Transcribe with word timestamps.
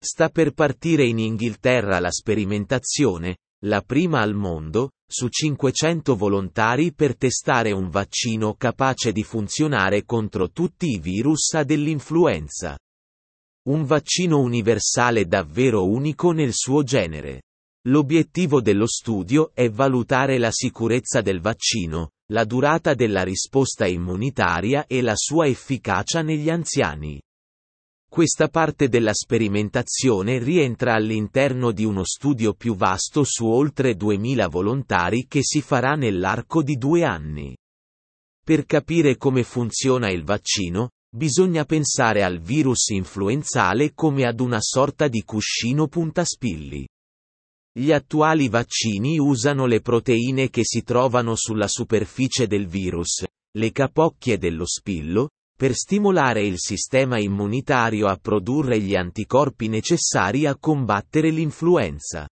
Sta 0.00 0.28
per 0.28 0.52
partire 0.52 1.04
in 1.04 1.18
Inghilterra 1.18 1.98
la 1.98 2.12
sperimentazione, 2.12 3.38
la 3.64 3.80
prima 3.82 4.20
al 4.20 4.32
mondo, 4.32 4.92
su 5.04 5.26
500 5.26 6.14
volontari 6.14 6.92
per 6.92 7.16
testare 7.16 7.72
un 7.72 7.88
vaccino 7.88 8.54
capace 8.54 9.10
di 9.10 9.24
funzionare 9.24 10.04
contro 10.04 10.50
tutti 10.50 10.86
i 10.86 11.00
virus 11.00 11.60
dell'influenza. 11.62 12.78
Un 13.68 13.84
vaccino 13.84 14.38
universale 14.38 15.26
davvero 15.26 15.84
unico 15.84 16.30
nel 16.30 16.52
suo 16.52 16.84
genere. 16.84 17.42
L'obiettivo 17.88 18.60
dello 18.60 18.86
studio 18.86 19.50
è 19.52 19.68
valutare 19.68 20.38
la 20.38 20.52
sicurezza 20.52 21.22
del 21.22 21.40
vaccino, 21.40 22.10
la 22.32 22.44
durata 22.44 22.94
della 22.94 23.24
risposta 23.24 23.86
immunitaria 23.86 24.86
e 24.86 25.02
la 25.02 25.16
sua 25.16 25.46
efficacia 25.48 26.22
negli 26.22 26.50
anziani. 26.50 27.20
Questa 28.10 28.48
parte 28.48 28.88
della 28.88 29.12
sperimentazione 29.12 30.38
rientra 30.38 30.94
all'interno 30.94 31.72
di 31.72 31.84
uno 31.84 32.04
studio 32.04 32.54
più 32.54 32.74
vasto 32.74 33.22
su 33.22 33.46
oltre 33.46 33.94
2000 33.94 34.48
volontari 34.48 35.26
che 35.28 35.40
si 35.42 35.60
farà 35.60 35.94
nell'arco 35.94 36.62
di 36.62 36.76
due 36.76 37.04
anni. 37.04 37.54
Per 38.42 38.64
capire 38.64 39.18
come 39.18 39.42
funziona 39.42 40.10
il 40.10 40.24
vaccino, 40.24 40.88
bisogna 41.14 41.64
pensare 41.64 42.24
al 42.24 42.40
virus 42.40 42.88
influenzale 42.88 43.92
come 43.92 44.26
ad 44.26 44.40
una 44.40 44.60
sorta 44.60 45.06
di 45.06 45.22
cuscino 45.22 45.86
puntaspilli. 45.86 46.88
Gli 47.78 47.92
attuali 47.92 48.48
vaccini 48.48 49.18
usano 49.18 49.66
le 49.66 49.80
proteine 49.80 50.48
che 50.48 50.62
si 50.64 50.82
trovano 50.82 51.36
sulla 51.36 51.68
superficie 51.68 52.46
del 52.46 52.66
virus, 52.66 53.24
le 53.56 53.70
capocchie 53.70 54.38
dello 54.38 54.66
spillo, 54.66 55.28
per 55.58 55.74
stimolare 55.74 56.46
il 56.46 56.54
sistema 56.56 57.18
immunitario 57.18 58.06
a 58.06 58.14
produrre 58.14 58.78
gli 58.78 58.94
anticorpi 58.94 59.66
necessari 59.66 60.46
a 60.46 60.56
combattere 60.56 61.30
l'influenza. 61.30 62.28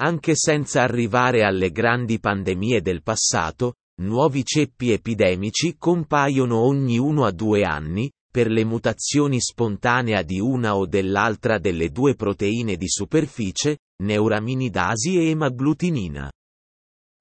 Anche 0.00 0.32
senza 0.34 0.80
arrivare 0.80 1.44
alle 1.44 1.70
grandi 1.70 2.18
pandemie 2.18 2.80
del 2.80 3.02
passato, 3.02 3.74
nuovi 4.00 4.42
ceppi 4.42 4.90
epidemici 4.90 5.76
compaiono 5.76 6.60
ogni 6.60 6.96
uno 6.96 7.26
a 7.26 7.30
due 7.30 7.62
anni, 7.62 8.10
per 8.32 8.46
le 8.46 8.64
mutazioni 8.64 9.38
spontanea 9.38 10.22
di 10.22 10.40
una 10.40 10.76
o 10.76 10.86
dell'altra 10.86 11.58
delle 11.58 11.90
due 11.90 12.14
proteine 12.14 12.76
di 12.76 12.88
superficie, 12.88 13.80
neuraminidasi 14.02 15.18
e 15.18 15.28
emaglutinina. 15.28 16.32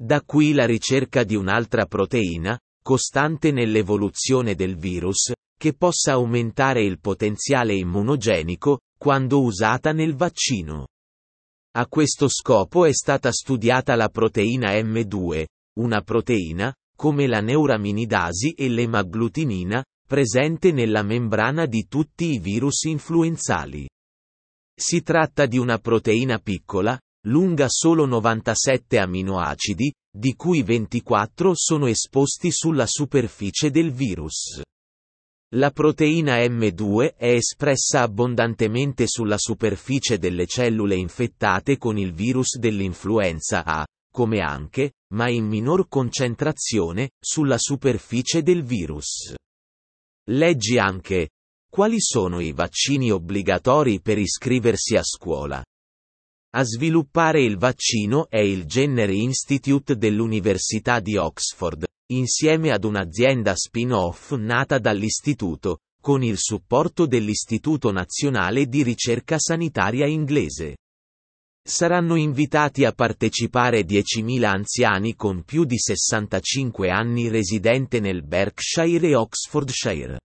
Da 0.02 0.22
qui 0.22 0.54
la 0.54 0.66
ricerca 0.66 1.26
di 1.26 1.36
un'altra 1.36 1.88
proteina, 1.88 2.58
costante 2.90 3.52
nell'evoluzione 3.52 4.56
del 4.56 4.76
virus, 4.76 5.32
che 5.56 5.76
possa 5.76 6.14
aumentare 6.14 6.84
il 6.84 7.00
potenziale 7.00 7.76
immunogenico, 7.76 8.80
quando 8.98 9.44
usata 9.44 9.92
nel 9.92 10.16
vaccino. 10.16 10.88
A 11.78 11.86
questo 11.86 12.28
scopo 12.28 12.86
è 12.86 12.92
stata 12.92 13.32
studiata 13.32 13.94
la 13.94 14.10
proteina 14.10 14.72
M2, 14.72 15.46
una 15.78 16.02
proteina, 16.02 16.74
come 16.96 17.28
la 17.28 17.42
neuraminidasi 17.42 18.54
e 18.54 18.68
l'emaglutinina, 18.70 19.86
presente 20.08 20.72
nella 20.72 21.04
membrana 21.04 21.68
di 21.68 21.86
tutti 21.88 22.34
i 22.34 22.40
virus 22.40 22.86
influenzali. 22.86 23.88
Si 24.76 25.04
tratta 25.04 25.46
di 25.46 25.60
una 25.60 25.78
proteina 25.78 26.40
piccola, 26.40 27.00
lunga 27.30 27.68
solo 27.70 28.06
97 28.06 28.98
aminoacidi, 28.98 29.94
di 30.12 30.34
cui 30.34 30.64
24 30.64 31.52
sono 31.54 31.86
esposti 31.86 32.52
sulla 32.52 32.88
superficie 32.88 33.70
del 33.70 33.92
virus. 33.92 34.62
La 35.56 35.72
proteina 35.72 36.38
M2 36.38 37.16
è 37.16 37.34
espressa 37.34 38.02
abbondantemente 38.02 39.08
sulla 39.08 39.38
superficie 39.38 40.18
delle 40.18 40.46
cellule 40.46 40.96
infettate 40.96 41.78
con 41.78 41.98
il 41.98 42.14
virus 42.14 42.58
dell'influenza 42.58 43.64
A, 43.64 43.86
come 44.12 44.40
anche, 44.42 44.94
ma 45.14 45.30
in 45.30 45.46
minor 45.46 45.88
concentrazione, 45.88 47.12
sulla 47.20 47.58
superficie 47.58 48.42
del 48.42 48.64
virus. 48.64 49.36
Leggi 50.30 50.78
anche, 50.78 51.30
quali 51.70 52.00
sono 52.00 52.40
i 52.40 52.52
vaccini 52.52 53.12
obbligatori 53.12 54.02
per 54.02 54.18
iscriversi 54.18 54.96
a 54.96 55.04
scuola? 55.04 55.64
A 56.52 56.64
sviluppare 56.64 57.44
il 57.44 57.58
vaccino 57.58 58.28
è 58.28 58.40
il 58.40 58.66
Jenner 58.66 59.12
Institute 59.12 59.96
dell'Università 59.98 61.00
di 61.00 61.16
Oxford, 61.16 61.86
insieme 62.12 62.72
ad 62.72 62.86
un'azienda 62.86 63.54
spin-off 63.56 64.32
nata 64.32 64.80
dall'istituto, 64.80 65.82
con 66.02 66.24
il 66.24 66.40
supporto 66.40 67.06
dell'Istituto 67.06 67.92
Nazionale 67.92 68.66
di 68.66 68.82
Ricerca 68.82 69.38
Sanitaria 69.38 70.08
inglese. 70.08 70.78
Saranno 71.64 72.16
invitati 72.16 72.84
a 72.84 72.94
partecipare 72.94 73.82
10.000 73.82 74.44
anziani 74.44 75.14
con 75.14 75.44
più 75.44 75.66
di 75.66 75.78
65 75.78 76.90
anni 76.90 77.30
residente 77.30 78.00
nel 78.00 78.24
Berkshire 78.24 79.10
e 79.10 79.14
Oxfordshire. 79.14 80.20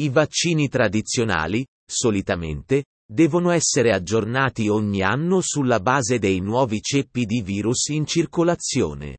I 0.00 0.08
vaccini 0.08 0.68
tradizionali, 0.68 1.64
solitamente, 1.88 2.82
devono 3.10 3.50
essere 3.50 3.92
aggiornati 3.92 4.68
ogni 4.68 5.02
anno 5.02 5.40
sulla 5.40 5.80
base 5.80 6.18
dei 6.18 6.40
nuovi 6.40 6.80
ceppi 6.80 7.24
di 7.24 7.40
virus 7.40 7.88
in 7.88 8.04
circolazione. 8.04 9.18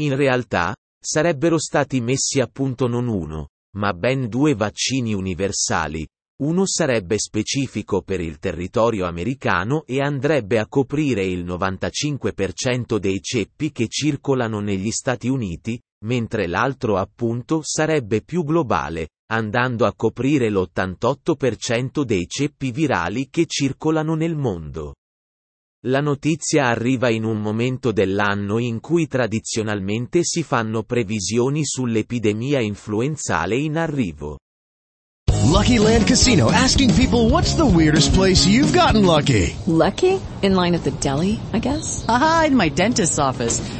In 0.00 0.14
realtà, 0.16 0.74
sarebbero 1.02 1.58
stati 1.58 2.00
messi 2.02 2.40
a 2.40 2.46
punto 2.46 2.86
non 2.86 3.08
uno, 3.08 3.48
ma 3.76 3.94
ben 3.94 4.28
due 4.28 4.54
vaccini 4.54 5.14
universali, 5.14 6.06
uno 6.40 6.66
sarebbe 6.66 7.18
specifico 7.18 8.02
per 8.02 8.20
il 8.20 8.38
territorio 8.38 9.06
americano 9.06 9.84
e 9.86 10.00
andrebbe 10.00 10.58
a 10.58 10.66
coprire 10.66 11.24
il 11.24 11.44
95% 11.44 12.96
dei 12.96 13.20
ceppi 13.20 13.70
che 13.70 13.88
circolano 13.88 14.60
negli 14.60 14.90
Stati 14.90 15.28
Uniti, 15.28 15.80
mentre 16.04 16.46
l'altro 16.46 16.96
appunto 16.96 17.60
sarebbe 17.62 18.22
più 18.22 18.42
globale, 18.44 19.08
andando 19.30 19.86
a 19.86 19.94
coprire 19.94 20.50
l'88% 20.50 22.02
dei 22.02 22.26
ceppi 22.26 22.70
virali 22.70 23.28
che 23.30 23.46
circolano 23.46 24.14
nel 24.14 24.36
mondo. 24.36 24.94
La 25.84 26.00
notizia 26.00 26.66
arriva 26.66 27.08
in 27.08 27.24
un 27.24 27.40
momento 27.40 27.90
dell'anno 27.90 28.58
in 28.58 28.80
cui 28.80 29.06
tradizionalmente 29.06 30.20
si 30.24 30.42
fanno 30.42 30.82
previsioni 30.82 31.64
sull'epidemia 31.64 32.60
influenzale 32.60 33.56
in 33.56 33.78
arrivo. 33.78 34.38
Lucky 35.50 35.78
Land 35.78 36.06
Casino 36.06 36.50
asking 36.50 36.92
people 36.94 37.30
what's 37.30 37.54
the 37.54 37.64
weirdest 37.64 38.12
place 38.12 38.46
you've 38.46 38.76
gotten 38.76 39.04
lucky? 39.04 39.54
Lucky? 39.66 40.20
In 40.42 40.54
line 40.54 40.74
at 40.74 40.82
the 40.82 40.92
deli, 41.00 41.40
I 41.52 41.58
guess? 41.58 42.04
Aha, 42.06 42.44
in 42.46 42.54
my 42.54 42.68
dentist's 42.68 43.18
office. 43.18 43.79